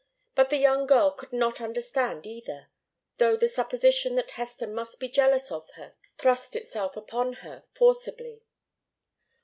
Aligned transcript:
But 0.33 0.49
the 0.49 0.57
young 0.57 0.87
girl 0.87 1.11
could 1.11 1.31
not 1.31 1.61
understand 1.61 2.25
either, 2.25 2.71
though 3.17 3.35
the 3.37 3.47
supposition 3.47 4.15
that 4.15 4.31
Hester 4.31 4.65
must 4.65 4.99
be 4.99 5.07
jealous 5.07 5.51
of 5.51 5.69
her 5.75 5.93
thrust 6.17 6.55
itself 6.55 6.97
upon 6.97 7.33
her 7.45 7.65
forcibly. 7.75 8.41